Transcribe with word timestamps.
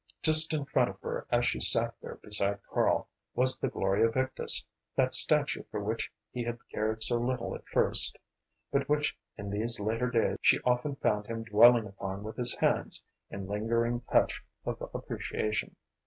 Just 0.23 0.51
in 0.51 0.65
front 0.65 0.89
of 0.89 0.99
her 1.01 1.27
as 1.29 1.45
she 1.45 1.59
sat 1.59 1.93
there 2.01 2.15
beside 2.23 2.57
Karl 2.63 3.07
was 3.35 3.59
the 3.59 3.67
Gloria 3.67 4.09
Victis, 4.09 4.65
that 4.95 5.13
statue 5.13 5.61
for 5.69 5.79
which 5.79 6.09
he 6.31 6.43
had 6.43 6.57
cared 6.73 7.03
so 7.03 7.17
little 7.17 7.53
at 7.53 7.67
first, 7.67 8.17
but 8.71 8.89
which 8.89 9.15
in 9.37 9.51
these 9.51 9.79
later 9.79 10.09
days 10.09 10.37
she 10.41 10.59
often 10.65 10.95
found 10.95 11.27
him 11.27 11.43
dwelling 11.43 11.85
upon 11.85 12.23
with 12.23 12.37
his 12.37 12.55
hands 12.55 13.03
in 13.29 13.45
lingering 13.45 14.01
touch 14.11 14.41
of 14.65 14.81
appreciation. 14.91 15.75